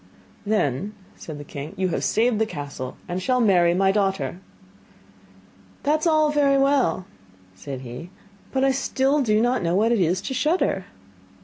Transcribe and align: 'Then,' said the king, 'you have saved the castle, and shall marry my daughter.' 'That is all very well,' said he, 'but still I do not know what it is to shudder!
'Then,' 0.47 0.93
said 1.15 1.37
the 1.37 1.43
king, 1.43 1.75
'you 1.77 1.89
have 1.89 2.03
saved 2.03 2.39
the 2.39 2.45
castle, 2.47 2.97
and 3.07 3.21
shall 3.21 3.39
marry 3.39 3.75
my 3.75 3.91
daughter.' 3.91 4.39
'That 5.83 5.99
is 5.99 6.07
all 6.07 6.31
very 6.31 6.57
well,' 6.57 7.05
said 7.53 7.81
he, 7.81 8.09
'but 8.51 8.67
still 8.73 9.17
I 9.17 9.21
do 9.21 9.39
not 9.39 9.61
know 9.61 9.75
what 9.75 9.91
it 9.91 9.99
is 9.99 10.19
to 10.21 10.33
shudder! 10.33 10.85